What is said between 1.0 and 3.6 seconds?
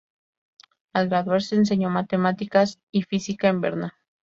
graduarse enseñó matemáticas y física